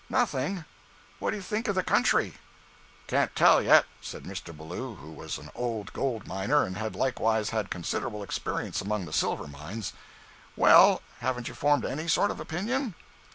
[0.09, 0.65] "Nothing?
[1.19, 2.33] What do you think of the country?"
[3.05, 4.51] "Can't tell, yet," said Mr.
[4.51, 9.13] Ballou, who was an old gold miner, and had likewise had considerable experience among the
[9.13, 9.93] silver mines.
[10.55, 12.95] "Well, haven't you formed any sort of opinion?"